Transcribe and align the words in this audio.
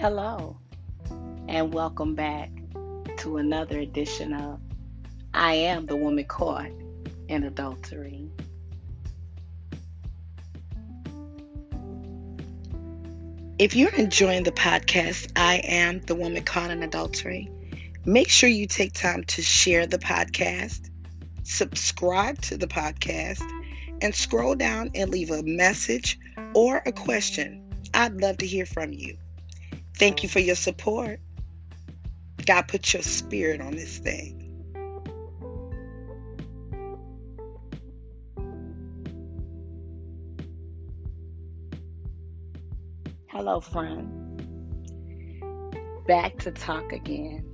Hello, 0.00 0.56
and 1.46 1.74
welcome 1.74 2.14
back 2.14 2.50
to 3.18 3.36
another 3.36 3.80
edition 3.80 4.32
of 4.32 4.58
I 5.34 5.52
Am 5.52 5.84
the 5.84 5.94
Woman 5.94 6.24
Caught 6.24 6.70
in 7.28 7.44
Adultery. 7.44 8.30
If 13.58 13.76
you're 13.76 13.94
enjoying 13.94 14.44
the 14.44 14.52
podcast, 14.52 15.32
I 15.36 15.56
Am 15.56 16.00
the 16.00 16.14
Woman 16.14 16.44
Caught 16.44 16.70
in 16.70 16.82
Adultery, 16.82 17.50
make 18.06 18.30
sure 18.30 18.48
you 18.48 18.66
take 18.66 18.94
time 18.94 19.24
to 19.24 19.42
share 19.42 19.86
the 19.86 19.98
podcast, 19.98 20.88
subscribe 21.42 22.40
to 22.44 22.56
the 22.56 22.68
podcast, 22.68 23.44
and 24.00 24.14
scroll 24.14 24.54
down 24.54 24.92
and 24.94 25.10
leave 25.10 25.30
a 25.30 25.42
message 25.42 26.18
or 26.54 26.80
a 26.86 26.90
question. 26.90 27.70
I'd 27.92 28.18
love 28.18 28.38
to 28.38 28.46
hear 28.46 28.64
from 28.64 28.94
you. 28.94 29.18
Thank 30.00 30.22
you 30.22 30.30
for 30.30 30.38
your 30.38 30.54
support. 30.54 31.20
God 32.46 32.62
put 32.68 32.94
your 32.94 33.02
spirit 33.02 33.60
on 33.60 33.72
this 33.72 33.98
thing. 33.98 34.38
Hello, 43.28 43.60
friend. 43.60 44.42
Back 46.08 46.38
to 46.38 46.50
talk 46.50 46.94
again. 46.94 47.44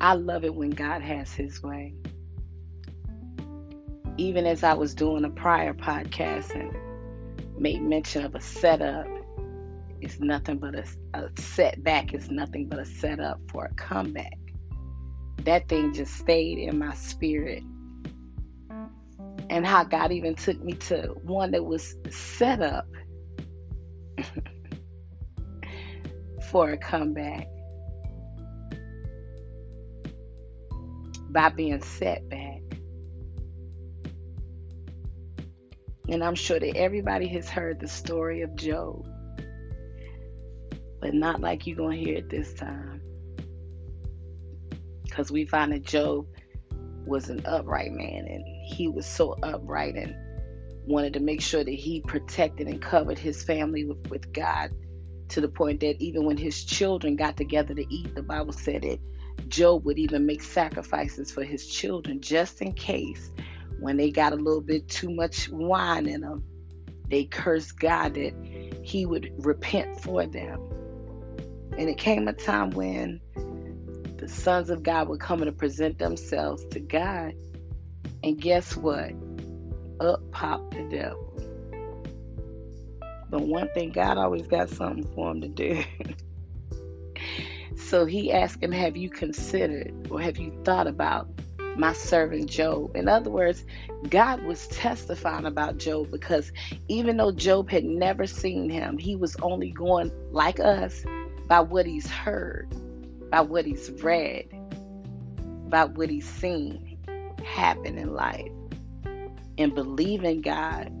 I 0.00 0.14
love 0.14 0.44
it 0.44 0.54
when 0.54 0.70
God 0.70 1.02
has 1.02 1.32
His 1.32 1.60
way. 1.60 1.92
Even 4.16 4.46
as 4.46 4.62
I 4.62 4.74
was 4.74 4.94
doing 4.94 5.24
a 5.24 5.30
prior 5.30 5.74
podcast 5.74 6.54
and 6.54 6.72
made 7.60 7.82
mention 7.82 8.24
of 8.24 8.36
a 8.36 8.40
setup, 8.40 9.08
it's 10.00 10.20
nothing 10.20 10.58
but 10.58 10.74
a, 10.74 10.84
a 11.14 11.28
setback, 11.38 12.12
it's 12.14 12.30
nothing 12.30 12.68
but 12.68 12.78
a 12.78 12.84
setup 12.84 13.40
for 13.50 13.64
a 13.66 13.74
comeback. 13.74 14.38
That 15.44 15.68
thing 15.68 15.92
just 15.92 16.14
stayed 16.14 16.58
in 16.58 16.78
my 16.78 16.94
spirit. 16.94 17.62
And 19.48 19.64
how 19.64 19.84
God 19.84 20.10
even 20.10 20.34
took 20.34 20.60
me 20.62 20.72
to 20.74 21.14
one 21.22 21.52
that 21.52 21.64
was 21.64 21.94
set 22.10 22.60
up 22.60 22.88
for 26.50 26.70
a 26.70 26.76
comeback 26.76 27.46
by 31.30 31.48
being 31.50 31.82
set 31.82 32.28
back. 32.28 32.60
And 36.08 36.22
I'm 36.22 36.34
sure 36.34 36.58
that 36.58 36.76
everybody 36.76 37.26
has 37.28 37.48
heard 37.48 37.80
the 37.80 37.88
story 37.88 38.42
of 38.42 38.54
Job, 38.54 39.06
but 41.00 41.14
not 41.14 41.40
like 41.40 41.66
you're 41.66 41.76
going 41.76 41.98
to 41.98 42.04
hear 42.04 42.18
it 42.18 42.28
this 42.28 42.52
time. 42.54 43.00
Because 45.04 45.30
we 45.30 45.44
find 45.46 45.72
that 45.72 45.84
Job 45.84 46.26
was 47.06 47.30
an 47.30 47.42
upright 47.46 47.92
man, 47.92 48.26
and 48.26 48.44
he 48.66 48.88
was 48.88 49.06
so 49.06 49.36
upright 49.42 49.94
and 49.94 50.14
wanted 50.86 51.14
to 51.14 51.20
make 51.20 51.40
sure 51.40 51.64
that 51.64 51.70
he 51.70 52.00
protected 52.00 52.66
and 52.66 52.80
covered 52.80 53.18
his 53.18 53.42
family 53.42 53.84
with, 53.84 54.08
with 54.08 54.32
God 54.32 54.70
to 55.28 55.40
the 55.40 55.48
point 55.48 55.80
that 55.80 56.00
even 56.00 56.24
when 56.24 56.36
his 56.36 56.64
children 56.64 57.16
got 57.16 57.36
together 57.36 57.74
to 57.74 57.94
eat, 57.94 58.14
the 58.14 58.22
Bible 58.22 58.52
said 58.52 58.82
that 58.82 59.00
Job 59.48 59.84
would 59.84 59.98
even 59.98 60.26
make 60.26 60.42
sacrifices 60.42 61.30
for 61.30 61.42
his 61.42 61.66
children 61.66 62.20
just 62.20 62.62
in 62.62 62.72
case 62.72 63.30
when 63.78 63.96
they 63.96 64.10
got 64.10 64.32
a 64.32 64.36
little 64.36 64.60
bit 64.60 64.88
too 64.88 65.10
much 65.10 65.48
wine 65.48 66.06
in 66.06 66.22
them, 66.22 66.44
they 67.08 67.24
cursed 67.24 67.78
God 67.78 68.14
that 68.14 68.32
he 68.82 69.06
would 69.06 69.32
repent 69.44 70.00
for 70.00 70.26
them. 70.26 70.60
And 71.78 71.88
it 71.88 71.98
came 71.98 72.26
a 72.28 72.32
time 72.32 72.70
when 72.70 73.20
the 74.16 74.28
sons 74.28 74.70
of 74.70 74.82
God 74.82 75.08
were 75.08 75.18
coming 75.18 75.46
to 75.46 75.52
present 75.52 75.98
themselves 75.98 76.64
to 76.70 76.80
God. 76.80 77.34
And 78.22 78.40
guess 78.40 78.76
what? 78.76 79.12
Up 80.00 80.30
popped 80.30 80.72
the 80.72 80.82
devil. 80.84 81.32
But 83.28 83.42
one 83.42 83.68
thing, 83.74 83.90
God 83.90 84.18
always 84.18 84.46
got 84.46 84.70
something 84.70 85.06
for 85.14 85.32
him 85.32 85.40
to 85.42 85.48
do. 85.48 85.84
so 87.76 88.06
he 88.06 88.32
asked 88.32 88.62
him, 88.62 88.72
Have 88.72 88.96
you 88.96 89.10
considered 89.10 90.08
or 90.10 90.20
have 90.20 90.38
you 90.38 90.52
thought 90.64 90.86
about 90.86 91.28
my 91.76 91.92
servant 91.92 92.48
Job. 92.48 92.96
In 92.96 93.08
other 93.08 93.30
words, 93.30 93.64
God 94.08 94.42
was 94.42 94.66
testifying 94.68 95.44
about 95.44 95.78
Job 95.78 96.10
because 96.10 96.52
even 96.88 97.16
though 97.16 97.32
Job 97.32 97.70
had 97.70 97.84
never 97.84 98.26
seen 98.26 98.70
him, 98.70 98.98
he 98.98 99.16
was 99.16 99.36
only 99.42 99.70
going 99.70 100.10
like 100.30 100.58
us 100.60 101.04
by 101.46 101.60
what 101.60 101.86
he's 101.86 102.08
heard, 102.08 102.68
by 103.30 103.40
what 103.40 103.64
he's 103.64 103.90
read, 104.02 104.46
by 105.68 105.84
what 105.84 106.10
he's 106.10 106.28
seen 106.28 106.98
happen 107.44 107.98
in 107.98 108.12
life. 108.14 108.50
And 109.58 109.74
believing 109.74 110.42
God, 110.42 110.92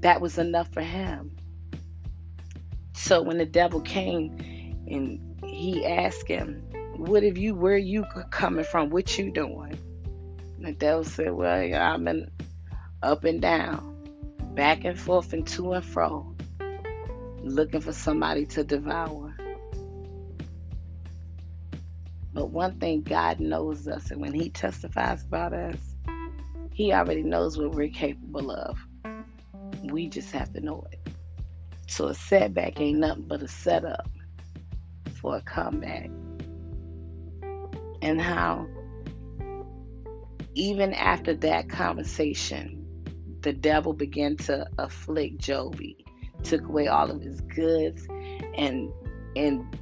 that 0.00 0.20
was 0.20 0.38
enough 0.38 0.72
for 0.72 0.82
him. 0.82 1.36
So 2.92 3.22
when 3.22 3.38
the 3.38 3.46
devil 3.46 3.80
came 3.80 4.36
and 4.86 5.20
he 5.44 5.86
asked 5.86 6.28
him, 6.28 6.64
what 6.96 7.22
have 7.22 7.36
you 7.36 7.54
where 7.54 7.76
you 7.76 8.04
coming 8.30 8.64
from 8.64 8.90
what 8.90 9.18
you 9.18 9.30
doing 9.30 9.76
and 10.56 10.66
the 10.66 10.72
devil 10.72 11.04
said 11.04 11.32
well 11.32 11.74
i've 11.74 12.04
been 12.04 12.30
up 13.02 13.24
and 13.24 13.42
down 13.42 13.90
back 14.54 14.84
and 14.84 14.98
forth 14.98 15.32
and 15.32 15.46
to 15.46 15.72
and 15.72 15.84
fro 15.84 16.33
looking 17.44 17.80
for 17.80 17.92
somebody 17.92 18.46
to 18.46 18.64
devour. 18.64 19.36
But 22.32 22.50
one 22.50 22.78
thing 22.80 23.02
god 23.02 23.40
knows 23.40 23.86
us 23.86 24.10
and 24.10 24.20
when 24.20 24.32
he 24.32 24.50
testifies 24.50 25.22
about 25.22 25.52
us 25.52 25.94
he 26.74 26.92
already 26.92 27.22
knows 27.22 27.56
what 27.56 27.70
we're 27.70 27.88
capable 27.88 28.50
of. 28.50 28.76
We 29.84 30.08
just 30.08 30.32
have 30.32 30.52
to 30.54 30.60
know 30.60 30.84
it. 30.90 31.08
So 31.86 32.08
a 32.08 32.14
setback 32.14 32.80
ain't 32.80 32.98
nothing 32.98 33.28
but 33.28 33.42
a 33.42 33.48
setup 33.48 34.08
for 35.20 35.36
a 35.36 35.40
comeback. 35.40 36.10
And 38.02 38.20
how 38.20 38.66
even 40.56 40.92
after 40.94 41.34
that 41.34 41.68
conversation, 41.68 42.84
the 43.42 43.52
devil 43.52 43.92
began 43.92 44.36
to 44.38 44.66
afflict 44.76 45.38
Joby, 45.38 46.03
took 46.44 46.62
away 46.66 46.86
all 46.86 47.10
of 47.10 47.20
his 47.20 47.40
goods, 47.40 48.06
and 48.56 48.92
and 49.36 49.78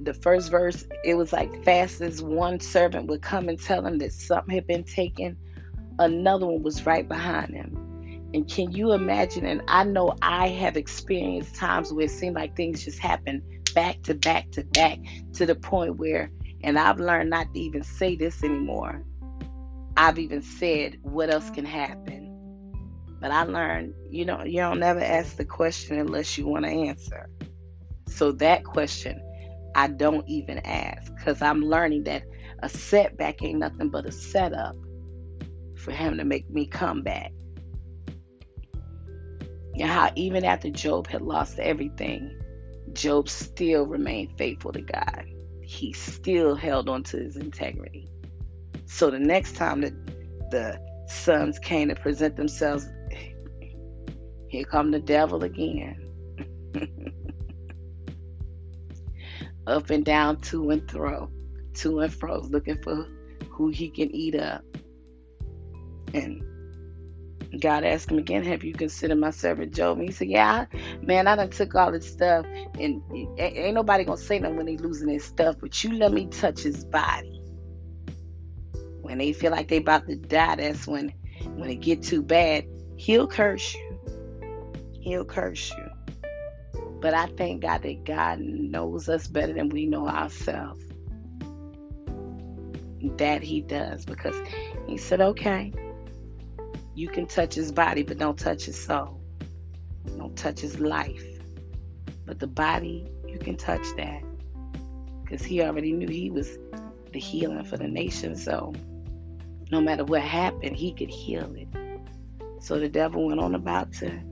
the 0.00 0.14
first 0.14 0.50
verse, 0.50 0.86
it 1.04 1.14
was 1.14 1.32
like 1.32 1.64
fast 1.64 2.00
as 2.00 2.22
one 2.22 2.60
servant 2.60 3.08
would 3.08 3.22
come 3.22 3.48
and 3.48 3.60
tell 3.60 3.84
him 3.84 3.98
that 3.98 4.12
something 4.12 4.54
had 4.54 4.66
been 4.66 4.84
taken, 4.84 5.36
another 5.98 6.46
one 6.46 6.62
was 6.62 6.86
right 6.86 7.08
behind 7.08 7.52
him. 7.52 8.30
And 8.34 8.48
can 8.48 8.72
you 8.72 8.92
imagine? 8.92 9.44
And 9.44 9.62
I 9.68 9.84
know 9.84 10.14
I 10.22 10.48
have 10.48 10.76
experienced 10.76 11.56
times 11.56 11.92
where 11.92 12.04
it 12.04 12.10
seemed 12.10 12.36
like 12.36 12.56
things 12.56 12.84
just 12.84 12.98
happen 12.98 13.42
back 13.74 14.02
to 14.02 14.14
back 14.14 14.50
to 14.52 14.64
back 14.64 14.98
to 15.34 15.46
the 15.46 15.54
point 15.54 15.96
where 15.96 16.30
and 16.64 16.78
I've 16.78 17.00
learned 17.00 17.30
not 17.30 17.52
to 17.54 17.60
even 17.60 17.82
say 17.82 18.16
this 18.16 18.42
anymore. 18.44 19.02
I've 19.96 20.18
even 20.18 20.42
said 20.42 20.98
what 21.02 21.30
else 21.30 21.50
can 21.50 21.64
happen. 21.64 22.21
But 23.22 23.30
I 23.30 23.44
learned, 23.44 23.94
you 24.10 24.26
know, 24.26 24.42
you 24.44 24.58
don't 24.58 24.80
never 24.80 25.00
ask 25.00 25.36
the 25.36 25.46
question 25.46 25.98
unless 25.98 26.36
you 26.36 26.46
want 26.46 26.66
to 26.66 26.70
answer. 26.70 27.30
So 28.08 28.32
that 28.32 28.64
question, 28.64 29.22
I 29.74 29.86
don't 29.86 30.28
even 30.28 30.58
ask 30.58 31.10
because 31.14 31.40
I'm 31.40 31.62
learning 31.62 32.04
that 32.04 32.24
a 32.62 32.68
setback 32.68 33.42
ain't 33.42 33.60
nothing 33.60 33.88
but 33.88 34.04
a 34.04 34.12
setup 34.12 34.76
for 35.76 35.92
him 35.92 36.18
to 36.18 36.24
make 36.24 36.50
me 36.50 36.66
come 36.66 37.02
back. 37.02 37.32
You 39.74 39.86
know 39.86 39.92
how 39.92 40.10
even 40.16 40.44
after 40.44 40.68
Job 40.68 41.06
had 41.06 41.22
lost 41.22 41.58
everything, 41.58 42.38
Job 42.92 43.30
still 43.30 43.86
remained 43.86 44.36
faithful 44.36 44.72
to 44.72 44.82
God 44.82 45.24
he 45.72 45.92
still 45.92 46.54
held 46.54 46.88
on 46.88 47.02
to 47.02 47.16
his 47.16 47.36
integrity. 47.36 48.08
So 48.86 49.10
the 49.10 49.18
next 49.18 49.56
time 49.56 49.80
that 49.80 49.94
the 50.50 50.78
sons 51.08 51.58
came 51.58 51.88
to 51.88 51.94
present 51.94 52.36
themselves, 52.36 52.86
here 54.52 54.64
come 54.64 54.90
the 54.90 55.00
devil 55.00 55.42
again. 55.42 55.96
Up 59.66 59.88
and 59.88 60.04
down, 60.04 60.40
to 60.42 60.68
and 60.70 60.90
fro, 60.90 61.30
to 61.74 62.00
and 62.00 62.12
fro, 62.12 62.40
looking 62.40 62.76
for 62.82 63.08
who 63.48 63.68
he 63.68 63.88
can 63.88 64.14
eat 64.14 64.34
up. 64.34 64.62
And 66.12 66.42
God 67.60 67.84
asked 67.84 68.10
him 68.10 68.18
again, 68.18 68.44
Have 68.44 68.62
you 68.62 68.74
considered 68.74 69.18
my 69.18 69.30
servant 69.30 69.74
Job? 69.74 69.98
And 69.98 70.08
he 70.08 70.12
said, 70.12 70.28
Yeah, 70.28 70.66
man, 71.00 71.26
I 71.26 71.36
done 71.36 71.48
took 71.48 71.74
all 71.74 71.90
this 71.90 72.12
stuff, 72.12 72.44
and 72.78 73.00
ain't 73.38 73.74
nobody 73.74 74.04
gonna 74.04 74.18
say 74.18 74.38
nothing 74.38 74.58
when 74.58 74.66
they 74.66 74.76
losing 74.76 75.08
their 75.08 75.20
stuff, 75.20 75.56
but 75.60 75.82
you 75.82 75.94
let 75.94 76.12
me 76.12 76.26
touch 76.26 76.60
his 76.60 76.84
body. 76.84 77.40
When 79.00 79.16
they 79.16 79.32
feel 79.32 79.50
like 79.50 79.68
they 79.68 79.78
about 79.78 80.06
to 80.08 80.16
die, 80.16 80.56
that's 80.56 80.86
when 80.86 81.10
when 81.54 81.70
it 81.70 81.76
get 81.76 82.02
too 82.02 82.22
bad, 82.22 82.66
he'll 82.96 83.26
curse 83.26 83.74
you. 83.74 83.91
He'll 85.02 85.24
curse 85.24 85.72
you. 85.76 86.80
But 87.00 87.12
I 87.12 87.26
thank 87.26 87.62
God 87.62 87.82
that 87.82 88.04
God 88.04 88.38
knows 88.38 89.08
us 89.08 89.26
better 89.26 89.52
than 89.52 89.68
we 89.68 89.84
know 89.84 90.06
ourselves. 90.08 90.80
That 93.16 93.42
He 93.42 93.62
does 93.62 94.04
because 94.04 94.36
He 94.86 94.96
said, 94.96 95.20
okay, 95.20 95.72
you 96.94 97.08
can 97.08 97.26
touch 97.26 97.56
His 97.56 97.72
body, 97.72 98.04
but 98.04 98.18
don't 98.18 98.38
touch 98.38 98.66
His 98.66 98.80
soul. 98.80 99.20
Don't 100.16 100.36
touch 100.36 100.60
His 100.60 100.78
life. 100.78 101.26
But 102.24 102.38
the 102.38 102.46
body, 102.46 103.10
you 103.26 103.40
can 103.40 103.56
touch 103.56 103.84
that 103.96 104.22
because 105.24 105.44
He 105.44 105.62
already 105.62 105.92
knew 105.92 106.06
He 106.06 106.30
was 106.30 106.58
the 107.12 107.18
healing 107.18 107.64
for 107.64 107.76
the 107.76 107.88
nation. 107.88 108.36
So 108.36 108.72
no 109.72 109.80
matter 109.80 110.04
what 110.04 110.22
happened, 110.22 110.76
He 110.76 110.92
could 110.92 111.10
heal 111.10 111.52
it. 111.56 111.66
So 112.60 112.78
the 112.78 112.88
devil 112.88 113.26
went 113.26 113.40
on 113.40 113.56
about 113.56 113.92
to 113.94 114.22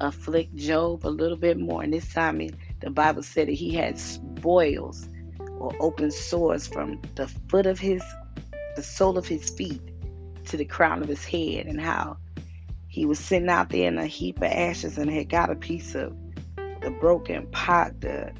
afflict 0.00 0.54
Job 0.56 1.04
a 1.04 1.08
little 1.08 1.36
bit 1.36 1.58
more. 1.58 1.82
And 1.82 1.92
this 1.92 2.12
time, 2.12 2.40
the 2.80 2.90
Bible 2.90 3.22
said 3.22 3.48
that 3.48 3.54
he 3.54 3.74
had 3.74 4.00
boils 4.40 5.08
or 5.58 5.74
open 5.80 6.10
sores 6.10 6.66
from 6.66 7.00
the 7.16 7.28
foot 7.48 7.66
of 7.66 7.78
his, 7.78 8.02
the 8.76 8.82
sole 8.82 9.18
of 9.18 9.26
his 9.26 9.50
feet 9.50 9.82
to 10.46 10.56
the 10.56 10.64
crown 10.64 11.02
of 11.02 11.08
his 11.08 11.24
head, 11.24 11.66
and 11.66 11.80
how 11.80 12.16
he 12.88 13.04
was 13.04 13.18
sitting 13.18 13.48
out 13.48 13.70
there 13.70 13.88
in 13.88 13.98
a 13.98 14.06
heap 14.06 14.38
of 14.38 14.44
ashes 14.44 14.98
and 14.98 15.10
had 15.10 15.28
got 15.28 15.50
a 15.50 15.54
piece 15.54 15.94
of 15.94 16.16
the 16.80 16.96
broken 17.00 17.46
pot, 17.48 18.00
the 18.00 18.32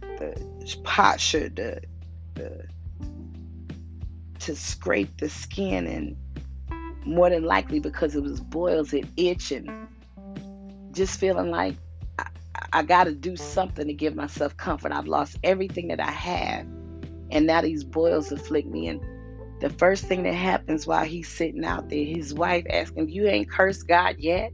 the 0.00 0.76
potsherd, 0.82 1.56
the, 1.56 1.80
the 2.34 2.66
to 4.40 4.56
scrape 4.56 5.16
the 5.18 5.28
skin 5.28 5.86
and 5.86 6.16
more 7.06 7.30
than 7.30 7.44
likely 7.44 7.80
because 7.80 8.14
it 8.14 8.22
was 8.22 8.40
boils, 8.40 8.92
it 8.92 9.06
itching 9.16 9.83
just 10.94 11.18
feeling 11.18 11.50
like 11.50 11.76
I, 12.18 12.26
I 12.72 12.82
got 12.82 13.04
to 13.04 13.14
do 13.14 13.36
something 13.36 13.86
to 13.86 13.92
give 13.92 14.14
myself 14.14 14.56
comfort. 14.56 14.92
I've 14.92 15.06
lost 15.06 15.38
everything 15.42 15.88
that 15.88 16.00
I 16.00 16.10
have, 16.10 16.66
and 17.30 17.46
now 17.46 17.60
these 17.60 17.84
boils 17.84 18.32
afflict 18.32 18.68
me. 18.68 18.88
And 18.88 19.00
the 19.60 19.70
first 19.70 20.04
thing 20.04 20.22
that 20.24 20.34
happens 20.34 20.86
while 20.86 21.04
he's 21.04 21.28
sitting 21.28 21.64
out 21.64 21.88
there, 21.88 22.04
his 22.04 22.32
wife 22.32 22.66
asking, 22.70 23.10
"You 23.10 23.26
ain't 23.26 23.50
cursed 23.50 23.86
God 23.88 24.16
yet? 24.18 24.52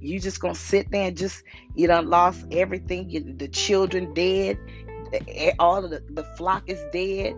You 0.00 0.20
just 0.20 0.40
gonna 0.40 0.54
sit 0.54 0.90
there 0.90 1.08
and 1.08 1.16
just 1.16 1.42
you 1.74 1.86
done 1.86 2.08
lost 2.08 2.46
everything? 2.50 3.10
You, 3.10 3.34
the 3.36 3.48
children 3.48 4.14
dead, 4.14 4.58
all 5.58 5.84
of 5.84 5.90
the, 5.90 6.02
the 6.10 6.24
flock 6.36 6.64
is 6.68 6.82
dead." 6.92 7.34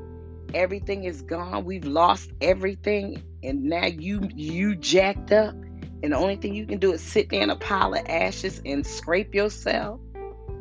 everything 0.55 1.05
is 1.05 1.23
gone 1.23 1.65
we've 1.65 1.85
lost 1.85 2.31
everything 2.41 3.23
and 3.43 3.65
now 3.65 3.87
you 3.87 4.29
you 4.35 4.75
jacked 4.75 5.33
up 5.33 5.55
and 6.03 6.13
the 6.13 6.17
only 6.17 6.37
thing 6.37 6.55
you 6.55 6.67
can 6.67 6.79
do 6.79 6.93
is 6.93 7.03
sit 7.03 7.29
there 7.29 7.43
in 7.43 7.51
a 7.51 7.57
pile 7.57 7.93
of 7.93 8.07
ashes 8.07 8.61
and 8.65 8.87
scrape 8.87 9.35
yourself. 9.35 10.01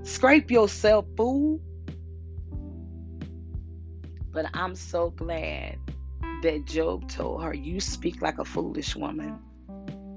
Scrape 0.04 0.52
yourself, 0.52 1.06
fool. 1.16 1.62
But 4.32 4.48
I'm 4.54 4.76
so 4.76 5.12
glad 5.12 5.78
that 6.44 6.66
Job 6.66 7.10
told 7.10 7.44
her, 7.44 7.54
You 7.54 7.80
speak 7.80 8.22
like 8.22 8.38
a 8.38 8.46
foolish 8.46 8.96
woman. 8.96 9.40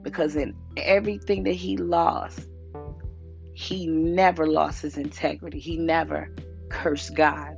Because 0.03 0.35
in 0.35 0.57
everything 0.77 1.45
that 1.45 1.55
he 1.55 1.77
lost, 1.77 2.49
he 3.55 3.87
never 3.87 4.47
lost 4.47 4.83
his 4.83 4.97
integrity. 4.97 5.61
He 5.61 5.77
never 5.77 6.35
cursed 6.69 7.15
God, 7.15 7.55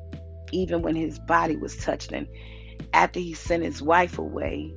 even 0.53 0.83
when 0.83 0.97
his 0.97 1.19
body 1.19 1.57
was 1.57 1.77
touched. 1.79 2.13
And 2.13 2.29
after 2.93 3.21
he 3.21 3.33
sent 3.33 3.63
his 3.63 3.81
wife 3.81 4.19
away, 4.19 4.75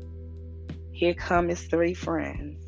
here 0.94 1.13
come 1.13 1.50
his 1.50 1.63
three 1.63 1.94
friends 1.94 2.66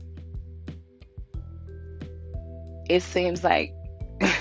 it 2.89 3.03
seems 3.03 3.43
like 3.43 3.73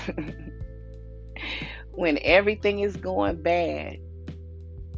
when 1.91 2.19
everything 2.21 2.79
is 2.79 2.97
going 2.97 3.41
bad, 3.41 3.97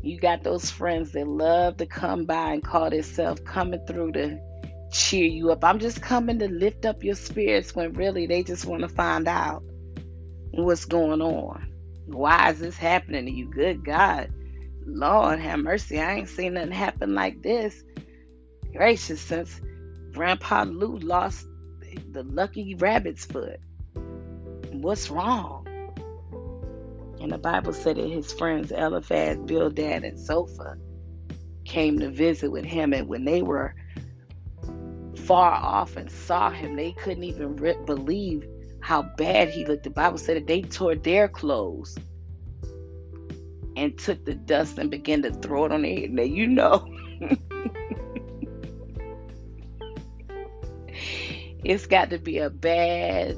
you 0.01 0.19
got 0.19 0.43
those 0.43 0.71
friends 0.71 1.11
that 1.11 1.27
love 1.27 1.77
to 1.77 1.85
come 1.85 2.25
by 2.25 2.53
and 2.53 2.63
call 2.63 2.89
themselves 2.89 3.41
coming 3.45 3.85
through 3.85 4.13
to 4.13 4.39
cheer 4.91 5.27
you 5.27 5.51
up. 5.51 5.63
I'm 5.63 5.79
just 5.79 6.01
coming 6.01 6.39
to 6.39 6.47
lift 6.47 6.85
up 6.85 7.03
your 7.03 7.15
spirits 7.15 7.75
when 7.75 7.93
really 7.93 8.25
they 8.25 8.41
just 8.41 8.65
want 8.65 8.81
to 8.81 8.89
find 8.89 9.27
out 9.27 9.63
what's 10.51 10.85
going 10.85 11.21
on. 11.21 11.67
Why 12.07 12.49
is 12.51 12.59
this 12.59 12.77
happening 12.77 13.25
to 13.25 13.31
you? 13.31 13.51
Good 13.51 13.85
God. 13.85 14.31
Lord 14.85 15.39
have 15.39 15.59
mercy. 15.59 15.99
I 15.99 16.15
ain't 16.15 16.29
seen 16.29 16.55
nothing 16.55 16.71
happen 16.71 17.13
like 17.13 17.41
this. 17.41 17.83
Gracious, 18.73 19.21
since 19.21 19.61
Grandpa 20.13 20.63
Lou 20.63 20.97
lost 20.97 21.45
the 22.11 22.23
lucky 22.23 22.75
rabbit's 22.75 23.25
foot. 23.25 23.59
What's 24.71 25.09
wrong? 25.09 25.67
And 27.19 27.31
the 27.31 27.37
Bible 27.37 27.73
said 27.73 27.97
that 27.97 28.09
his 28.09 28.33
friends 28.33 28.71
Eliphaz, 28.71 29.37
Bildad, 29.45 30.03
and 30.03 30.19
Zophar 30.19 30.79
came 31.65 31.99
to 31.99 32.09
visit 32.09 32.51
with 32.51 32.65
him, 32.65 32.93
and 32.93 33.07
when 33.07 33.25
they 33.25 33.41
were 33.41 33.75
far 35.15 35.51
off 35.51 35.97
and 35.97 36.09
saw 36.11 36.49
him, 36.49 36.75
they 36.75 36.93
couldn't 36.93 37.23
even 37.23 37.55
re- 37.57 37.77
believe 37.85 38.43
how 38.81 39.03
bad 39.03 39.49
he 39.49 39.65
looked. 39.65 39.83
The 39.83 39.91
Bible 39.91 40.17
said 40.17 40.37
that 40.37 40.47
they 40.47 40.61
tore 40.61 40.95
their 40.95 41.27
clothes 41.27 41.97
and 43.75 43.97
took 43.97 44.25
the 44.25 44.33
dust 44.33 44.77
and 44.77 44.89
began 44.89 45.21
to 45.21 45.31
throw 45.31 45.65
it 45.65 45.71
on 45.71 45.83
their 45.83 45.93
head. 45.93 46.11
Now 46.11 46.23
you 46.23 46.47
know. 46.47 46.87
it's 51.63 51.87
got 51.87 52.09
to 52.09 52.17
be 52.17 52.39
a 52.39 52.49
bad, 52.49 53.37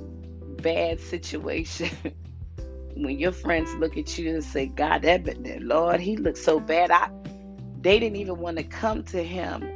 bad 0.61 0.99
situation 0.99 1.89
when 2.95 3.19
your 3.19 3.31
friends 3.31 3.73
look 3.75 3.97
at 3.97 4.17
you 4.17 4.29
and 4.29 4.43
say, 4.43 4.67
God, 4.67 5.01
that, 5.01 5.25
that 5.25 5.61
Lord, 5.61 5.99
he 5.99 6.17
looks 6.17 6.43
so 6.43 6.59
bad. 6.59 6.91
I 6.91 7.09
they 7.83 7.99
didn't 7.99 8.15
even 8.15 8.39
want 8.39 8.57
to 8.57 8.63
come 8.63 9.03
to 9.03 9.21
him 9.21 9.69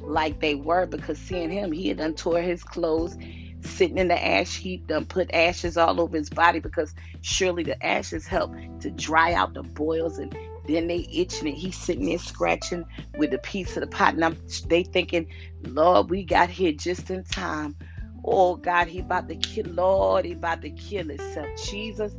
like 0.00 0.40
they 0.40 0.54
were 0.54 0.86
because 0.86 1.18
seeing 1.18 1.50
him, 1.50 1.72
he 1.72 1.88
had 1.88 1.96
done 1.96 2.14
tore 2.14 2.42
his 2.42 2.62
clothes, 2.62 3.16
sitting 3.62 3.96
in 3.96 4.08
the 4.08 4.26
ash 4.26 4.56
heap, 4.56 4.86
done 4.86 5.06
put 5.06 5.32
ashes 5.34 5.78
all 5.78 6.00
over 6.00 6.16
his 6.16 6.28
body 6.28 6.60
because 6.60 6.94
surely 7.22 7.62
the 7.62 7.84
ashes 7.84 8.26
help 8.26 8.54
to 8.80 8.90
dry 8.90 9.32
out 9.32 9.54
the 9.54 9.62
boils 9.62 10.18
and 10.18 10.36
then 10.66 10.88
they 10.88 11.06
itching 11.12 11.48
and 11.48 11.56
he's 11.56 11.76
sitting 11.76 12.06
there 12.06 12.18
scratching 12.18 12.84
with 13.16 13.32
a 13.34 13.38
piece 13.38 13.76
of 13.76 13.82
the 13.82 13.86
pot. 13.86 14.14
And 14.14 14.24
I'm, 14.24 14.36
they 14.68 14.82
thinking, 14.84 15.26
Lord, 15.62 16.10
we 16.10 16.24
got 16.24 16.50
here 16.50 16.72
just 16.72 17.10
in 17.10 17.24
time. 17.24 17.76
Oh 18.24 18.56
God, 18.56 18.88
he 18.88 19.00
about 19.00 19.28
to 19.28 19.36
kill. 19.36 19.66
Lord, 19.66 20.24
he 20.24 20.32
about 20.32 20.62
to 20.62 20.70
kill 20.70 21.08
himself. 21.08 21.48
Jesus. 21.68 22.12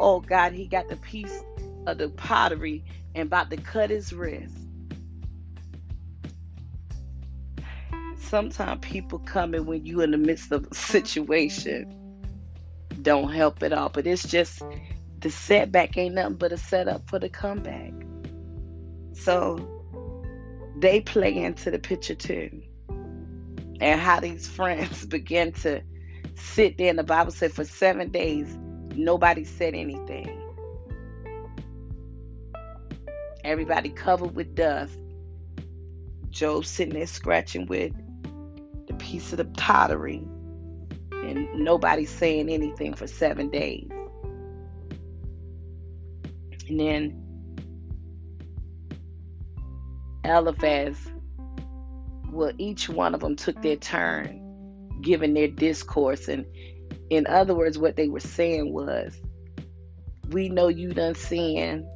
Oh 0.00 0.20
God, 0.20 0.52
he 0.52 0.66
got 0.66 0.88
the 0.88 0.96
piece 0.96 1.42
of 1.86 1.98
the 1.98 2.08
pottery 2.08 2.84
and 3.14 3.26
about 3.26 3.50
to 3.50 3.56
cut 3.56 3.90
his 3.90 4.12
wrist. 4.12 4.56
Sometimes 8.16 8.80
people 8.80 9.18
coming 9.18 9.66
when 9.66 9.84
you 9.84 10.00
in 10.00 10.10
the 10.10 10.16
midst 10.16 10.50
of 10.52 10.66
a 10.70 10.74
situation 10.74 11.98
don't 13.02 13.32
help 13.32 13.62
at 13.62 13.72
all. 13.72 13.90
But 13.90 14.06
it's 14.06 14.26
just 14.26 14.62
the 15.22 15.30
setback 15.30 15.96
ain't 15.96 16.16
nothing 16.16 16.34
but 16.34 16.52
a 16.52 16.56
setup 16.56 17.08
for 17.08 17.18
the 17.18 17.28
comeback. 17.28 17.92
So 19.14 19.68
they 20.76 21.00
play 21.00 21.36
into 21.36 21.70
the 21.70 21.78
picture 21.78 22.16
too. 22.16 22.62
And 23.80 24.00
how 24.00 24.20
these 24.20 24.48
friends 24.48 25.06
begin 25.06 25.52
to 25.52 25.82
sit 26.34 26.76
there, 26.76 26.90
and 26.90 26.98
the 26.98 27.04
Bible 27.04 27.30
said 27.30 27.52
for 27.52 27.64
seven 27.64 28.10
days, 28.10 28.58
nobody 28.96 29.44
said 29.44 29.74
anything. 29.74 30.38
Everybody 33.44 33.90
covered 33.90 34.34
with 34.34 34.54
dust. 34.54 34.98
Job 36.30 36.64
sitting 36.64 36.94
there 36.94 37.06
scratching 37.06 37.66
with 37.66 37.92
the 38.88 38.94
piece 38.94 39.32
of 39.32 39.38
the 39.38 39.44
pottery, 39.44 40.24
and 41.12 41.48
nobody 41.54 42.06
saying 42.06 42.48
anything 42.48 42.94
for 42.94 43.06
seven 43.06 43.50
days. 43.50 43.88
And 46.72 46.80
then 46.80 47.22
Eliphaz, 50.24 50.96
well, 52.30 52.52
each 52.56 52.88
one 52.88 53.14
of 53.14 53.20
them 53.20 53.36
took 53.36 53.60
their 53.60 53.76
turn 53.76 54.38
giving 55.02 55.34
their 55.34 55.48
discourse. 55.48 56.28
And 56.28 56.46
in 57.10 57.26
other 57.26 57.54
words, 57.54 57.76
what 57.76 57.96
they 57.96 58.08
were 58.08 58.20
saying 58.20 58.72
was, 58.72 59.14
We 60.30 60.48
know 60.48 60.68
you 60.68 60.94
done 60.94 61.14
sin. 61.14 61.86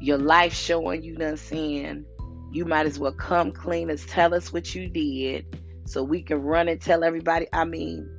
Your 0.00 0.18
life 0.18 0.54
showing 0.54 1.02
you 1.02 1.16
done 1.16 1.36
sin. 1.36 2.06
You 2.52 2.66
might 2.66 2.86
as 2.86 3.00
well 3.00 3.14
come 3.14 3.50
clean 3.50 3.90
as 3.90 4.06
tell 4.06 4.32
us 4.32 4.52
what 4.52 4.76
you 4.76 4.88
did 4.88 5.60
so 5.86 6.04
we 6.04 6.22
can 6.22 6.40
run 6.40 6.68
and 6.68 6.80
tell 6.80 7.02
everybody. 7.02 7.48
I 7.52 7.64
mean, 7.64 8.16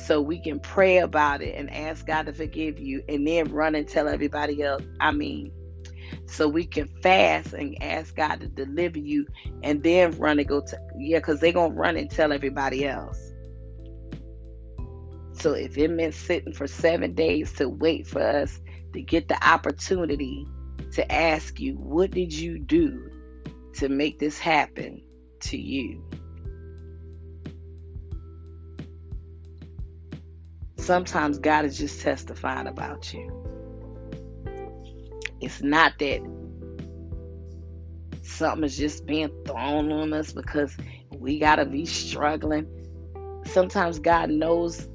so 0.00 0.20
we 0.20 0.40
can 0.40 0.58
pray 0.60 0.98
about 0.98 1.42
it 1.42 1.54
and 1.54 1.72
ask 1.72 2.06
God 2.06 2.26
to 2.26 2.32
forgive 2.32 2.78
you 2.78 3.02
and 3.08 3.26
then 3.26 3.52
run 3.52 3.74
and 3.74 3.86
tell 3.86 4.08
everybody 4.08 4.62
else. 4.62 4.82
I 5.00 5.12
mean, 5.12 5.52
so 6.26 6.48
we 6.48 6.66
can 6.66 6.88
fast 7.02 7.52
and 7.52 7.76
ask 7.82 8.14
God 8.16 8.40
to 8.40 8.48
deliver 8.48 8.98
you 8.98 9.26
and 9.62 9.82
then 9.82 10.12
run 10.18 10.38
and 10.38 10.48
go 10.48 10.60
to, 10.60 10.78
yeah, 10.98 11.18
because 11.18 11.40
they're 11.40 11.52
going 11.52 11.72
to 11.72 11.76
run 11.76 11.96
and 11.96 12.10
tell 12.10 12.32
everybody 12.32 12.86
else. 12.86 13.18
So 15.32 15.52
if 15.52 15.78
it 15.78 15.88
meant 15.88 16.14
sitting 16.14 16.52
for 16.52 16.66
seven 16.66 17.14
days 17.14 17.52
to 17.54 17.68
wait 17.68 18.06
for 18.06 18.22
us 18.22 18.60
to 18.92 19.02
get 19.02 19.28
the 19.28 19.48
opportunity 19.48 20.46
to 20.92 21.10
ask 21.12 21.58
you, 21.60 21.74
what 21.74 22.10
did 22.10 22.32
you 22.32 22.58
do 22.58 23.10
to 23.74 23.88
make 23.88 24.18
this 24.18 24.38
happen 24.38 25.02
to 25.40 25.56
you? 25.56 26.04
Sometimes 30.80 31.38
God 31.38 31.66
is 31.66 31.76
just 31.76 32.00
testifying 32.00 32.66
about 32.66 33.12
you. 33.12 33.30
It's 35.40 35.62
not 35.62 35.98
that 35.98 36.20
something 38.22 38.64
is 38.64 38.76
just 38.78 39.06
being 39.06 39.30
thrown 39.46 39.92
on 39.92 40.12
us 40.14 40.32
because 40.32 40.74
we 41.10 41.38
got 41.38 41.56
to 41.56 41.66
be 41.66 41.84
struggling. 41.84 42.66
Sometimes 43.44 43.98
God 43.98 44.30
knows 44.30 44.88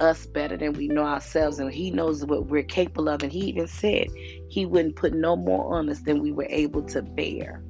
us 0.00 0.26
better 0.26 0.56
than 0.56 0.74
we 0.74 0.88
know 0.88 1.04
ourselves, 1.04 1.58
and 1.58 1.72
He 1.72 1.90
knows 1.90 2.24
what 2.24 2.46
we're 2.46 2.62
capable 2.62 3.08
of. 3.08 3.22
And 3.22 3.32
He 3.32 3.40
even 3.40 3.66
said 3.66 4.08
He 4.48 4.64
wouldn't 4.64 4.96
put 4.96 5.12
no 5.12 5.34
more 5.34 5.74
on 5.74 5.88
us 5.90 6.00
than 6.00 6.22
we 6.22 6.30
were 6.30 6.46
able 6.48 6.82
to 6.84 7.02
bear. 7.02 7.62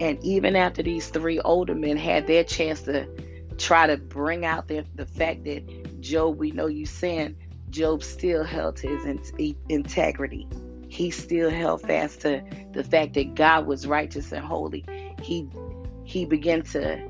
And 0.00 0.22
even 0.22 0.56
after 0.56 0.82
these 0.82 1.08
three 1.08 1.38
older 1.40 1.74
men 1.74 1.96
had 1.96 2.26
their 2.26 2.44
chance 2.44 2.82
to 2.82 3.08
try 3.58 3.86
to 3.86 3.96
bring 3.96 4.44
out 4.44 4.68
the, 4.68 4.84
the 4.94 5.06
fact 5.06 5.44
that 5.44 6.00
Job, 6.00 6.38
we 6.38 6.50
know 6.50 6.66
you 6.66 6.86
sin, 6.86 7.36
Job 7.70 8.02
still 8.02 8.44
held 8.44 8.78
his 8.78 9.04
in, 9.04 9.56
integrity. 9.68 10.48
He 10.88 11.10
still 11.10 11.50
held 11.50 11.82
fast 11.82 12.20
to 12.22 12.42
the 12.72 12.84
fact 12.84 13.14
that 13.14 13.34
God 13.34 13.66
was 13.66 13.86
righteous 13.86 14.32
and 14.32 14.44
holy. 14.44 14.84
He 15.22 15.48
he 16.04 16.24
began 16.24 16.62
to 16.62 17.02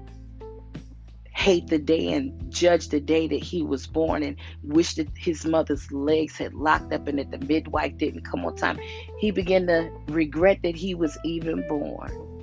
hate 1.37 1.67
the 1.67 1.79
day 1.79 2.13
and 2.13 2.51
judge 2.51 2.89
the 2.89 2.99
day 2.99 3.29
that 3.29 3.43
he 3.43 3.63
was 3.63 3.87
born 3.87 4.23
and 4.23 4.37
wish 4.63 4.95
that 4.95 5.07
his 5.15 5.45
mother's 5.45 5.93
legs 5.93 6.39
had 6.39 6.55
locked 6.55 6.93
up 6.95 7.07
and 7.07 7.19
that 7.19 7.31
the 7.31 7.39
midwife 7.47 7.97
didn't 7.99 8.23
come 8.23 8.45
on 8.47 8.57
time. 8.57 8.79
He 9.19 9.31
began 9.31 9.67
to 9.67 9.91
regret 10.09 10.61
that 10.63 10.75
he 10.75 10.95
was 10.95 11.19
even 11.25 11.69
born. 11.69 12.36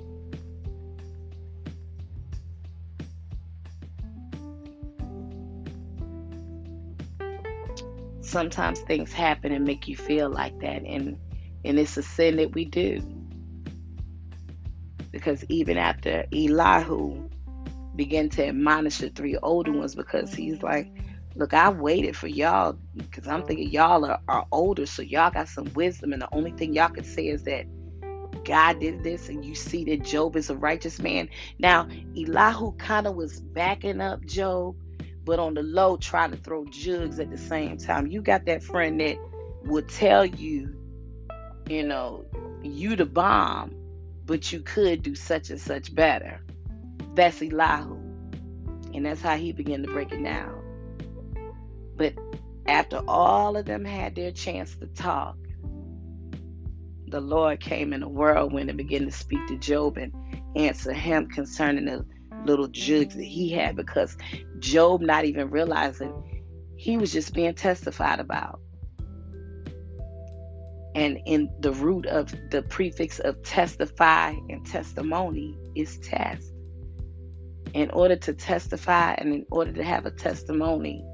Sometimes 8.34 8.80
things 8.80 9.12
happen 9.12 9.52
and 9.52 9.64
make 9.64 9.86
you 9.86 9.96
feel 9.96 10.28
like 10.28 10.58
that 10.58 10.82
and 10.84 11.16
and 11.64 11.78
it's 11.78 11.96
a 11.96 12.02
sin 12.02 12.36
that 12.36 12.52
we 12.52 12.64
do. 12.64 13.00
Because 15.12 15.44
even 15.48 15.78
after 15.78 16.24
Elihu 16.34 17.28
began 17.94 18.28
to 18.30 18.48
admonish 18.48 18.98
the 18.98 19.08
three 19.10 19.36
older 19.36 19.70
ones 19.70 19.94
because 19.94 20.34
he's 20.34 20.60
like 20.64 20.90
look 21.36 21.54
I 21.54 21.70
waited 21.70 22.16
for 22.16 22.26
y'all 22.26 22.76
because 22.96 23.28
I'm 23.28 23.44
thinking 23.44 23.70
y'all 23.70 24.04
are, 24.04 24.18
are 24.26 24.46
older 24.50 24.84
so 24.84 25.02
y'all 25.02 25.30
got 25.30 25.48
some 25.48 25.72
wisdom 25.74 26.12
and 26.12 26.20
the 26.20 26.28
only 26.32 26.50
thing 26.50 26.74
y'all 26.74 26.88
can 26.88 27.04
say 27.04 27.28
is 27.28 27.44
that 27.44 27.66
God 28.44 28.80
did 28.80 29.04
this 29.04 29.28
and 29.28 29.44
you 29.44 29.54
see 29.54 29.84
that 29.84 30.04
Job 30.04 30.34
is 30.34 30.50
a 30.50 30.56
righteous 30.56 30.98
man. 30.98 31.28
Now 31.60 31.86
Elihu 32.16 32.72
kind 32.78 33.06
of 33.06 33.14
was 33.14 33.40
backing 33.40 34.00
up 34.00 34.26
Job 34.26 34.74
but 35.24 35.38
on 35.38 35.54
the 35.54 35.62
low 35.62 35.96
trying 35.96 36.30
to 36.30 36.36
throw 36.36 36.66
jugs 36.66 37.18
at 37.18 37.30
the 37.30 37.38
same 37.38 37.78
time. 37.78 38.06
You 38.06 38.20
got 38.20 38.44
that 38.46 38.62
friend 38.62 39.00
that 39.00 39.16
will 39.64 39.82
tell 39.82 40.24
you, 40.24 40.76
you 41.68 41.82
know, 41.82 42.24
you 42.62 42.96
the 42.96 43.06
bomb, 43.06 43.74
but 44.26 44.52
you 44.52 44.60
could 44.60 45.02
do 45.02 45.14
such 45.14 45.50
and 45.50 45.60
such 45.60 45.94
better. 45.94 46.40
That's 47.14 47.40
Elihu. 47.40 47.98
And 48.92 49.06
that's 49.06 49.20
how 49.20 49.36
he 49.36 49.52
began 49.52 49.82
to 49.82 49.92
break 49.92 50.12
it 50.12 50.22
down. 50.22 50.62
But 51.96 52.14
after 52.66 53.02
all 53.08 53.56
of 53.56 53.66
them 53.66 53.84
had 53.84 54.14
their 54.14 54.30
chance 54.30 54.74
to 54.76 54.86
talk, 54.86 55.36
the 57.08 57.20
Lord 57.20 57.60
came 57.60 57.92
in 57.92 58.02
a 58.02 58.08
whirlwind 58.08 58.68
and 58.68 58.76
began 58.76 59.04
to 59.04 59.10
speak 59.10 59.46
to 59.48 59.56
Job 59.56 59.96
and 59.96 60.12
answer 60.56 60.92
him 60.92 61.28
concerning 61.28 61.86
the 61.86 62.04
little 62.44 62.68
jugs 62.68 63.14
that 63.14 63.24
he 63.24 63.50
had 63.50 63.76
because 63.76 64.16
Job, 64.64 65.02
not 65.02 65.26
even 65.26 65.50
realizing, 65.50 66.12
he 66.76 66.96
was 66.96 67.12
just 67.12 67.34
being 67.34 67.54
testified 67.54 68.18
about. 68.18 68.60
And 70.94 71.18
in 71.26 71.50
the 71.60 71.72
root 71.72 72.06
of 72.06 72.34
the 72.50 72.62
prefix 72.62 73.18
of 73.18 73.42
testify 73.42 74.30
and 74.48 74.64
testimony 74.64 75.58
is 75.74 75.98
test. 75.98 76.50
In 77.74 77.90
order 77.90 78.16
to 78.16 78.32
testify 78.32 79.14
and 79.18 79.34
in 79.34 79.46
order 79.50 79.72
to 79.72 79.84
have 79.84 80.06
a 80.06 80.10
testimony, 80.10 81.04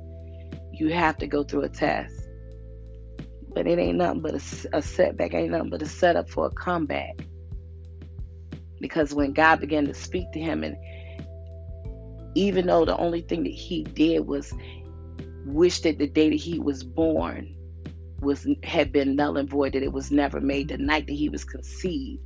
you 0.73 0.93
have 0.93 1.19
to 1.19 1.27
go 1.27 1.43
through 1.43 1.63
a 1.63 1.69
test. 1.69 2.15
But 3.53 3.67
it 3.67 3.81
ain't 3.81 3.99
nothing 3.99 4.21
but 4.21 4.35
a, 4.35 4.77
a 4.77 4.83
setback, 4.83 5.35
ain't 5.35 5.51
nothing 5.51 5.71
but 5.71 5.83
a 5.83 5.87
setup 5.87 6.31
for 6.31 6.47
a 6.47 6.51
comeback. 6.51 7.21
Because 8.81 9.13
when 9.13 9.33
God 9.33 9.61
began 9.61 9.87
to 9.87 9.95
speak 9.95 10.31
to 10.33 10.39
him 10.41 10.63
and 10.63 10.77
even 12.35 12.67
though 12.67 12.85
the 12.85 12.97
only 12.97 13.21
thing 13.21 13.45
that 13.45 13.53
he 13.53 13.83
did 13.83 14.27
was 14.27 14.53
wish 15.47 15.81
that 15.81 15.99
the 15.99 16.07
day 16.07 16.31
that 16.31 16.37
he 16.37 16.59
was 16.59 16.85
born 16.85 17.55
was 18.21 18.47
had 18.63 18.93
been 18.93 19.17
null 19.17 19.37
and 19.37 19.49
void 19.49 19.73
that 19.73 19.83
it 19.83 19.93
was 19.93 20.11
never 20.11 20.41
made 20.41 20.69
the 20.69 20.79
night 20.79 21.07
that 21.07 21.15
he 21.15 21.29
was 21.29 21.45
conceived 21.45 22.21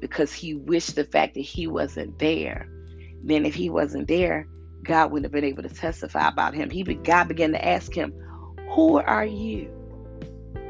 because 0.00 0.32
he 0.32 0.54
wished 0.54 0.94
the 0.94 1.04
fact 1.04 1.34
that 1.34 1.40
he 1.40 1.66
wasn't 1.66 2.18
there. 2.18 2.68
Then 3.22 3.44
if 3.44 3.54
he 3.54 3.70
wasn't 3.70 4.08
there 4.08 4.46
god 4.86 5.10
wouldn't 5.10 5.24
have 5.24 5.32
been 5.32 5.44
able 5.44 5.62
to 5.62 5.68
testify 5.68 6.28
about 6.28 6.54
him. 6.54 6.70
He 6.70 6.82
god 6.82 7.28
began 7.28 7.52
to 7.52 7.64
ask 7.64 7.92
him 7.92 8.14
who 8.70 8.98
are 8.98 9.26
you? 9.26 9.70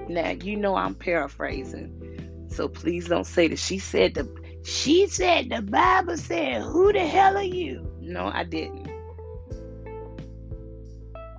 Now 0.09 0.31
you 0.31 0.57
know 0.57 0.77
i'm 0.77 0.95
paraphrasing 0.95 2.47
so 2.49 2.69
please 2.69 3.09
don't 3.09 3.27
say 3.27 3.49
that 3.49 3.59
she 3.59 3.79
said 3.79 4.15
the 4.15 4.25
she 4.67 5.07
said 5.07 5.49
the 5.49 5.63
Bible 5.63 6.17
said, 6.17 6.61
Who 6.61 6.93
the 6.93 7.07
hell 7.07 7.37
are 7.37 7.43
you? 7.43 7.89
No, 8.01 8.27
I 8.27 8.43
didn't. 8.43 8.91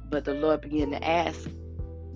But 0.10 0.24
the 0.24 0.34
Lord 0.34 0.62
began 0.62 0.92
to 0.92 1.06
ask 1.06 1.50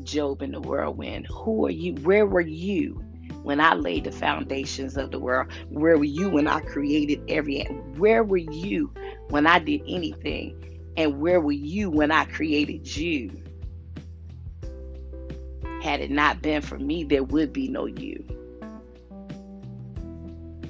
Job 0.04 0.42
in 0.42 0.54
the 0.54 0.62
whirlwind, 0.62 1.28
Who 1.28 1.66
are 1.66 1.72
you? 1.72 1.96
Where 1.96 2.26
were 2.26 2.40
you 2.40 3.04
when 3.44 3.60
I 3.60 3.74
laid 3.74 4.06
the 4.06 4.12
foundations 4.14 4.96
of 4.96 5.12
the 5.12 5.20
world? 5.20 5.52
Where 5.68 5.98
were 5.98 6.06
you 6.06 6.30
when 6.30 6.48
I 6.48 6.62
created 6.62 7.22
every 7.28 7.64
where 7.98 8.24
were 8.24 8.38
you 8.38 8.94
when 9.28 9.48
I 9.48 9.60
did 9.60 9.82
anything? 9.86 10.58
And 10.96 11.20
where 11.20 11.42
were 11.42 11.52
you 11.52 11.90
when 11.90 12.12
I 12.12 12.24
created 12.24 12.96
you? 12.96 13.32
Had 15.82 16.00
it 16.00 16.12
not 16.12 16.42
been 16.42 16.62
for 16.62 16.80
me, 16.80 17.04
there 17.04 17.24
would 17.24 17.52
be 17.52 17.68
no 17.68 17.86
you. 17.86 18.24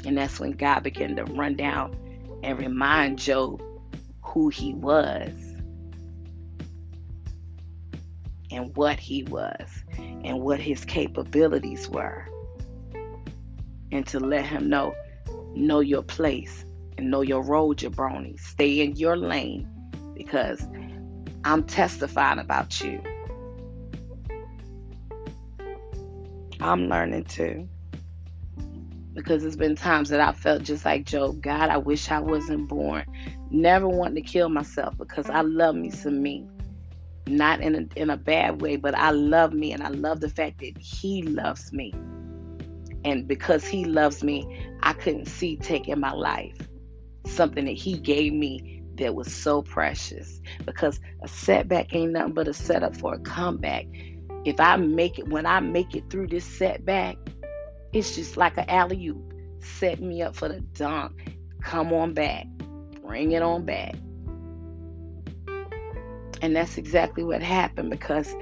And 0.05 0.17
that's 0.17 0.39
when 0.39 0.51
God 0.51 0.83
began 0.83 1.15
to 1.17 1.25
run 1.25 1.55
down 1.55 1.95
and 2.43 2.59
remind 2.59 3.19
Job 3.19 3.61
who 4.23 4.49
he 4.49 4.73
was 4.73 5.29
and 8.49 8.75
what 8.75 8.99
he 8.99 9.23
was 9.23 9.69
and 9.93 10.41
what 10.41 10.59
his 10.59 10.83
capabilities 10.85 11.87
were. 11.89 12.27
And 13.91 14.05
to 14.07 14.19
let 14.19 14.45
him 14.45 14.69
know, 14.69 14.95
know 15.53 15.81
your 15.81 16.03
place 16.03 16.65
and 16.97 17.11
know 17.11 17.21
your 17.21 17.43
role, 17.43 17.75
jabroni. 17.75 18.39
Stay 18.39 18.81
in 18.81 18.95
your 18.95 19.17
lane 19.17 19.67
because 20.15 20.65
I'm 21.43 21.63
testifying 21.63 22.39
about 22.39 22.81
you. 22.81 23.01
I'm 26.59 26.87
learning 26.87 27.25
too 27.25 27.67
because 29.13 29.41
there's 29.41 29.55
been 29.55 29.75
times 29.75 30.09
that 30.09 30.21
I 30.21 30.31
felt 30.31 30.63
just 30.63 30.85
like 30.85 31.05
Job. 31.05 31.41
God, 31.41 31.69
I 31.69 31.77
wish 31.77 32.11
I 32.11 32.19
wasn't 32.19 32.67
born. 32.67 33.05
Never 33.49 33.87
wanting 33.87 34.23
to 34.23 34.29
kill 34.29 34.49
myself 34.49 34.97
because 34.97 35.29
I 35.29 35.41
love 35.41 35.75
me 35.75 35.89
some 35.89 36.21
me. 36.21 36.47
Not 37.27 37.61
in 37.61 37.75
a, 37.75 37.99
in 37.99 38.09
a 38.09 38.17
bad 38.17 38.61
way, 38.61 38.77
but 38.77 38.95
I 38.95 39.11
love 39.11 39.53
me 39.53 39.73
and 39.73 39.83
I 39.83 39.89
love 39.89 40.21
the 40.21 40.29
fact 40.29 40.59
that 40.59 40.77
He 40.77 41.23
loves 41.23 41.71
me. 41.71 41.93
And 43.03 43.27
because 43.27 43.65
He 43.65 43.85
loves 43.85 44.23
me, 44.23 44.75
I 44.81 44.93
couldn't 44.93 45.27
see 45.27 45.57
taking 45.57 45.99
my 45.99 46.13
life. 46.13 46.55
Something 47.25 47.65
that 47.65 47.77
He 47.77 47.97
gave 47.97 48.33
me 48.33 48.81
that 48.95 49.13
was 49.13 49.33
so 49.33 49.61
precious. 49.61 50.41
Because 50.65 50.99
a 51.21 51.27
setback 51.27 51.93
ain't 51.93 52.13
nothing 52.13 52.33
but 52.33 52.47
a 52.47 52.53
setup 52.53 52.95
for 52.95 53.15
a 53.15 53.19
comeback. 53.19 53.85
If 54.45 54.59
I 54.59 54.77
make 54.77 55.19
it, 55.19 55.27
when 55.27 55.45
I 55.45 55.59
make 55.59 55.95
it 55.95 56.09
through 56.09 56.27
this 56.27 56.45
setback, 56.45 57.17
it's 57.93 58.15
just 58.15 58.37
like 58.37 58.57
an 58.57 58.69
alley 58.69 59.07
oop. 59.07 59.33
Set 59.59 60.01
me 60.01 60.21
up 60.21 60.35
for 60.35 60.47
the 60.47 60.59
dunk. 60.59 61.35
Come 61.61 61.93
on 61.93 62.13
back. 62.13 62.47
Bring 63.05 63.31
it 63.33 63.41
on 63.41 63.65
back. 63.65 63.95
And 66.41 66.55
that's 66.55 66.77
exactly 66.77 67.23
what 67.23 67.43
happened 67.43 67.91
because 67.91 68.33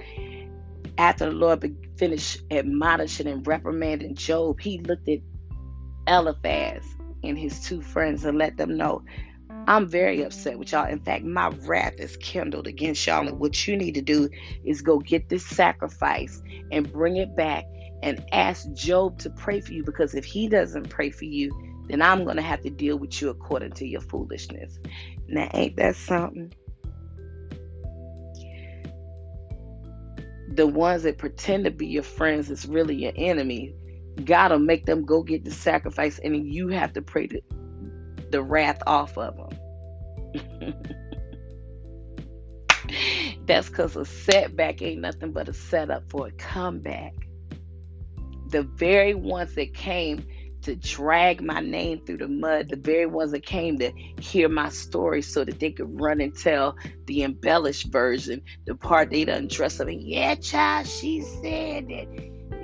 after 0.97 1.25
the 1.25 1.31
Lord 1.31 1.75
finished 1.97 2.41
admonishing 2.49 3.27
and 3.27 3.45
reprimanding 3.45 4.15
Job, 4.15 4.61
he 4.61 4.79
looked 4.79 5.09
at 5.09 5.19
Eliphaz 6.07 6.83
and 7.23 7.37
his 7.37 7.59
two 7.61 7.81
friends 7.81 8.23
and 8.23 8.37
let 8.37 8.57
them 8.57 8.77
know, 8.77 9.03
I'm 9.67 9.87
very 9.87 10.23
upset 10.23 10.57
with 10.57 10.71
y'all. 10.71 10.87
In 10.87 10.99
fact, 10.99 11.25
my 11.25 11.49
wrath 11.65 11.95
is 11.99 12.15
kindled 12.17 12.67
against 12.67 13.05
y'all. 13.05 13.27
And 13.27 13.39
what 13.39 13.67
you 13.67 13.75
need 13.75 13.95
to 13.95 14.01
do 14.01 14.29
is 14.63 14.81
go 14.81 14.99
get 14.99 15.29
this 15.29 15.45
sacrifice 15.45 16.41
and 16.71 16.91
bring 16.91 17.17
it 17.17 17.35
back 17.35 17.65
and 18.01 18.23
ask 18.31 18.71
Job 18.73 19.19
to 19.19 19.29
pray 19.29 19.61
for 19.61 19.73
you 19.73 19.83
because 19.83 20.13
if 20.13 20.25
he 20.25 20.47
doesn't 20.47 20.89
pray 20.89 21.11
for 21.11 21.25
you, 21.25 21.51
then 21.87 22.01
I'm 22.01 22.23
going 22.23 22.37
to 22.37 22.41
have 22.41 22.61
to 22.61 22.69
deal 22.69 22.97
with 22.97 23.21
you 23.21 23.29
according 23.29 23.73
to 23.73 23.87
your 23.87 24.01
foolishness. 24.01 24.77
Now, 25.27 25.49
ain't 25.53 25.75
that 25.77 25.95
something? 25.95 26.53
The 30.53 30.67
ones 30.67 31.03
that 31.03 31.17
pretend 31.17 31.65
to 31.65 31.71
be 31.71 31.87
your 31.87 32.03
friends 32.03 32.49
is 32.49 32.67
really 32.67 32.95
your 32.95 33.13
enemy. 33.15 33.75
God 34.23 34.51
will 34.51 34.59
make 34.59 34.85
them 34.85 35.05
go 35.05 35.23
get 35.23 35.45
the 35.45 35.51
sacrifice, 35.51 36.19
and 36.19 36.47
you 36.47 36.69
have 36.69 36.93
to 36.93 37.01
pray 37.01 37.27
the, 37.27 37.41
the 38.29 38.41
wrath 38.41 38.81
off 38.85 39.17
of 39.17 39.37
them. 39.37 39.59
That's 43.45 43.69
because 43.69 43.95
a 43.95 44.05
setback 44.05 44.81
ain't 44.81 45.01
nothing 45.01 45.31
but 45.31 45.49
a 45.49 45.53
setup 45.53 46.09
for 46.09 46.27
a 46.27 46.31
comeback. 46.31 47.13
The 48.49 48.63
very 48.63 49.13
ones 49.13 49.55
that 49.55 49.73
came 49.73 50.25
to 50.61 50.75
drag 50.75 51.41
my 51.41 51.61
name 51.61 52.05
through 52.05 52.17
the 52.17 52.27
mud, 52.27 52.69
the 52.69 52.75
very 52.75 53.05
ones 53.05 53.31
that 53.31 53.45
came 53.45 53.79
to 53.79 53.91
hear 54.19 54.49
my 54.49 54.69
story 54.69 55.21
so 55.21 55.43
that 55.45 55.59
they 55.59 55.71
could 55.71 55.99
run 55.99 56.19
and 56.19 56.35
tell 56.35 56.75
the 57.05 57.23
embellished 57.23 57.91
version, 57.91 58.41
the 58.65 58.75
part 58.75 59.09
they 59.09 59.23
done 59.25 59.47
dress 59.47 59.79
up 59.79 59.87
in. 59.87 60.01
Yeah, 60.01 60.35
child, 60.35 60.87
she 60.87 61.21
said 61.21 61.87
that 61.87 62.07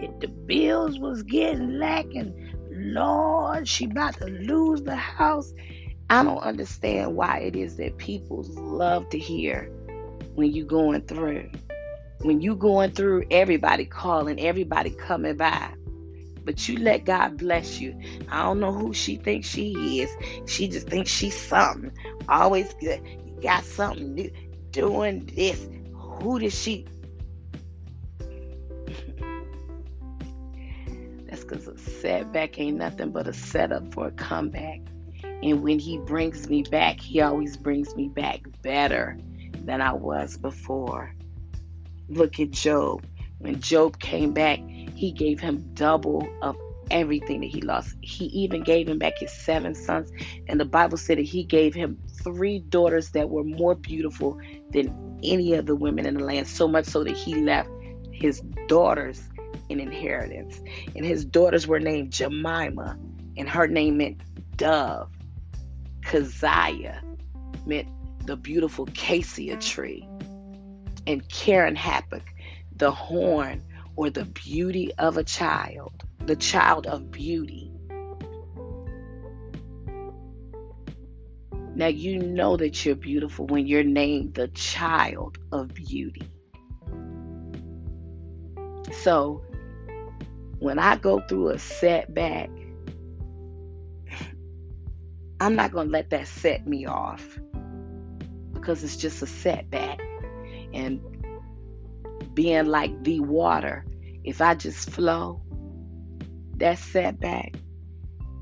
if 0.02 0.20
the 0.20 0.28
bills 0.28 1.00
was 1.00 1.24
getting 1.24 1.80
lacking, 1.80 2.54
Lord, 2.72 3.68
she 3.68 3.86
about 3.86 4.18
to 4.18 4.26
lose 4.26 4.82
the 4.82 4.96
house. 4.96 5.52
I 6.10 6.24
don't 6.24 6.40
understand 6.40 7.16
why 7.16 7.40
it 7.40 7.56
is 7.56 7.78
that 7.78 7.98
people 7.98 8.44
love 8.44 9.10
to 9.10 9.18
hear 9.18 9.72
when 10.36 10.52
you 10.52 10.66
going 10.66 11.02
through. 11.02 11.50
When 12.22 12.42
you 12.42 12.56
going 12.56 12.92
through, 12.92 13.26
everybody 13.30 13.86
calling, 13.86 14.40
everybody 14.40 14.90
coming 14.90 15.38
by 15.38 15.74
but 16.46 16.70
you 16.70 16.78
let 16.78 17.04
God 17.06 17.38
bless 17.38 17.80
you. 17.82 18.00
I 18.30 18.44
don't 18.44 18.60
know 18.60 18.72
who 18.72 18.94
she 18.94 19.16
thinks 19.16 19.48
she 19.48 20.02
is. 20.02 20.16
She 20.50 20.68
just 20.68 20.88
thinks 20.88 21.10
she's 21.10 21.36
something. 21.36 21.92
Always 22.30 22.72
good. 22.76 23.02
You 23.26 23.42
got 23.42 23.66
something 23.66 24.14
new. 24.14 24.32
Doing 24.72 25.26
this. 25.36 25.68
Who 26.22 26.40
does 26.40 26.54
she? 26.54 26.86
That's 31.26 31.44
because 31.44 31.68
a 31.68 31.78
setback 31.78 32.60
ain't 32.60 32.78
nothing 32.78 33.10
but 33.12 33.28
a 33.28 33.34
setup 33.34 33.94
for 33.94 34.08
a 34.08 34.12
comeback. 34.12 34.82
And 35.24 35.64
when 35.64 35.80
he 35.80 35.98
brings 35.98 36.48
me 36.50 36.62
back, 36.64 37.02
he 37.02 37.22
always 37.22 37.58
brings 37.58 37.96
me 37.96 38.08
back 38.08 38.42
better 38.62 39.18
than 39.64 39.82
I 39.82 39.94
was 39.94 40.38
before. 40.38 41.16
Look 42.10 42.40
at 42.40 42.52
Job. 42.52 43.06
When 43.40 43.60
Job 43.62 44.00
came 44.00 44.34
back, 44.34 44.60
he 44.96 45.12
gave 45.12 45.40
him 45.40 45.72
double 45.74 46.28
of 46.42 46.58
everything 46.92 47.42
that 47.42 47.48
he 47.48 47.62
lost. 47.62 47.96
He 48.02 48.26
even 48.26 48.64
gave 48.64 48.88
him 48.88 49.00
back 49.00 49.18
his 49.18 49.32
seven 49.32 49.76
sons. 49.76 50.12
And 50.48 50.60
the 50.60 50.66
Bible 50.66 50.98
said 50.98 51.18
that 51.18 51.26
he 51.26 51.44
gave 51.44 51.74
him 51.74 52.00
three 52.24 52.60
daughters 52.60 53.12
that 53.12 53.30
were 53.30 53.44
more 53.44 53.76
beautiful 53.76 54.40
than 54.72 55.20
any 55.24 55.54
of 55.54 55.66
the 55.66 55.76
women 55.76 56.06
in 56.06 56.16
the 56.16 56.24
land, 56.24 56.48
so 56.48 56.68
much 56.68 56.86
so 56.86 57.04
that 57.04 57.16
he 57.16 57.36
left 57.36 57.70
his 58.12 58.42
daughters 58.68 59.22
in 59.70 59.80
inheritance. 59.80 60.60
And 60.96 61.06
his 61.06 61.26
daughters 61.26 61.68
were 61.68 61.80
named 61.80 62.12
Jemima, 62.12 62.98
and 63.38 63.50
her 63.50 63.68
name 63.68 63.98
meant 63.98 64.22
dove. 64.58 65.10
Keziah 66.04 67.02
meant 67.66 67.88
the 68.26 68.36
beautiful 68.36 68.86
cassia 68.86 69.58
tree. 69.58 70.08
And 71.08 71.28
Keren 71.30 71.76
Happuch, 71.76 72.24
the 72.76 72.92
horn 72.92 73.64
or 73.96 74.10
the 74.10 74.26
beauty 74.26 74.92
of 74.98 75.18
a 75.18 75.24
child, 75.24 76.04
the 76.26 76.36
child 76.36 76.88
of 76.88 77.12
beauty. 77.12 77.72
Now, 81.76 81.88
you 81.88 82.20
know 82.20 82.56
that 82.56 82.86
you're 82.86 82.96
beautiful 82.96 83.48
when 83.48 83.68
you're 83.68 83.84
named 83.84 84.36
the 84.36 84.48
child 84.48 85.38
of 85.52 85.74
beauty. 85.74 86.30
So, 89.04 89.44
when 90.60 90.80
I 90.80 90.96
go 90.96 91.20
through 91.20 91.50
a 91.50 91.60
setback, 91.60 92.50
I'm 95.40 95.56
not 95.56 95.74
going 95.74 95.88
to 95.88 95.92
let 95.92 96.12
that 96.12 96.28
set 96.28 96.66
me 96.66 96.86
off 96.86 97.40
because 98.54 98.84
it's 98.84 98.96
just 98.96 99.22
a 99.22 99.28
setback. 99.28 100.00
And 100.76 101.02
being 102.36 102.66
like 102.66 103.04
the 103.04 103.22
water. 103.22 103.86
If 104.24 104.42
I 104.42 104.56
just 104.56 104.90
flow, 104.90 105.42
that 106.58 106.78
setback, 106.78 107.56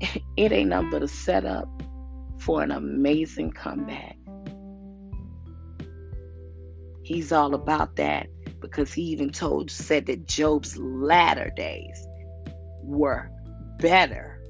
it 0.36 0.52
ain't 0.52 0.70
nothing 0.70 0.90
but 0.90 1.02
a 1.02 1.08
setup 1.08 1.68
for 2.38 2.62
an 2.62 2.70
amazing 2.70 3.52
comeback. 3.52 4.16
He's 7.02 7.32
all 7.32 7.54
about 7.54 7.96
that 7.96 8.28
because 8.60 8.92
he 8.92 9.02
even 9.02 9.30
told 9.30 9.70
said 9.70 10.06
that 10.06 10.26
Job's 10.26 10.76
latter 10.78 11.52
days 11.54 12.06
were 12.82 13.30
better 13.78 14.42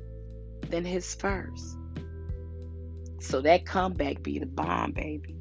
than 0.69 0.85
his 0.85 1.15
first. 1.15 1.77
So 3.21 3.41
that 3.41 3.67
comeback 3.67 4.23
be 4.23 4.39
the 4.39 4.47
bomb, 4.47 4.93
baby. 4.93 5.34